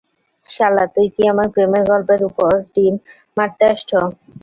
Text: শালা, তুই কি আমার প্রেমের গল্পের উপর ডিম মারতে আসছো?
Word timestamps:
শালা, 0.49 0.83
তুই 0.93 1.07
কি 1.15 1.21
আমার 1.33 1.47
প্রেমের 1.53 1.83
গল্পের 1.91 2.21
উপর 2.29 2.51
ডিম 2.73 2.93
মারতে 3.37 3.63
আসছো? 3.73 3.99